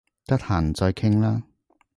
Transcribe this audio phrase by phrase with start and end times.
[0.25, 1.43] 得閒再傾啦